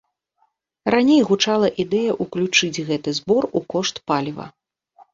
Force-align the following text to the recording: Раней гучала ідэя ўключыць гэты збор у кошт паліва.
Раней 0.95 1.21
гучала 1.29 1.69
ідэя 1.85 2.17
ўключыць 2.27 2.83
гэты 2.91 3.17
збор 3.21 3.43
у 3.57 3.67
кошт 3.79 3.95
паліва. 4.11 4.53